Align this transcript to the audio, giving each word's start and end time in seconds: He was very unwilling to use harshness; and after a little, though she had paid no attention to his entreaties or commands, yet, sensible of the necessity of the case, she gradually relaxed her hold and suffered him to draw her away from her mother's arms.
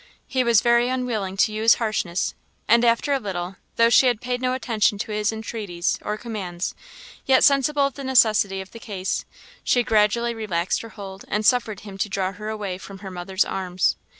He 0.25 0.43
was 0.43 0.61
very 0.61 0.89
unwilling 0.89 1.37
to 1.37 1.53
use 1.53 1.75
harshness; 1.75 2.33
and 2.67 2.83
after 2.83 3.13
a 3.13 3.19
little, 3.19 3.57
though 3.75 3.91
she 3.91 4.07
had 4.07 4.19
paid 4.19 4.41
no 4.41 4.55
attention 4.55 4.97
to 4.97 5.11
his 5.11 5.31
entreaties 5.31 5.99
or 6.01 6.17
commands, 6.17 6.73
yet, 7.27 7.43
sensible 7.43 7.85
of 7.85 7.93
the 7.93 8.03
necessity 8.03 8.61
of 8.61 8.71
the 8.71 8.79
case, 8.79 9.25
she 9.63 9.83
gradually 9.83 10.33
relaxed 10.33 10.81
her 10.81 10.89
hold 10.89 11.23
and 11.27 11.45
suffered 11.45 11.81
him 11.81 11.99
to 11.99 12.09
draw 12.09 12.31
her 12.31 12.49
away 12.49 12.79
from 12.79 12.97
her 13.05 13.11
mother's 13.11 13.45
arms. 13.45 13.95